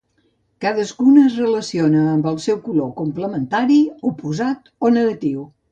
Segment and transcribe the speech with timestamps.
[0.63, 3.79] Cadascuna es relaciona amb el seu color complementari
[4.13, 5.51] oposat o negatiu.